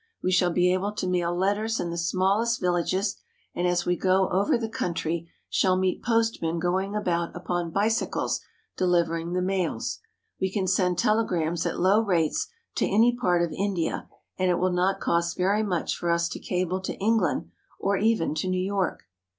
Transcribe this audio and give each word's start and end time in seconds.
We 0.23 0.31
shall 0.31 0.49
be 0.51 0.73
able 0.73 0.93
to 0.93 1.07
mail 1.07 1.31
letters 1.37 1.79
in 1.79 1.91
the 1.91 1.95
smallest 1.99 2.59
villages, 2.59 3.17
and 3.53 3.67
as 3.67 3.85
we 3.85 3.95
go 3.95 4.29
over 4.29 4.57
the 4.57 4.67
country 4.67 5.29
shall 5.47 5.77
meet 5.77 6.01
postmen 6.01 6.57
going 6.57 6.95
about 6.95 7.35
upon 7.35 7.69
bicycles 7.69 8.41
delivering 8.75 9.33
the 9.33 9.43
mails. 9.43 9.99
We 10.39 10.51
can 10.51 10.65
send 10.65 10.97
telegrams 10.97 11.67
at 11.67 11.79
low 11.79 12.01
rates 12.01 12.47
to 12.77 12.85
any 12.87 13.15
part 13.15 13.43
of 13.43 13.51
India, 13.55 14.09
and 14.39 14.49
it 14.49 14.57
will 14.57 14.73
not 14.73 14.99
cost 15.01 15.37
very 15.37 15.61
much 15.61 15.95
for 15.95 16.09
us 16.09 16.27
to 16.29 16.39
cable 16.39 16.81
to 16.81 16.95
England, 16.97 17.51
or 17.77 17.95
even 17.97 18.33
to 18.33 18.47
New 18.49 18.57
York. 18.59 19.03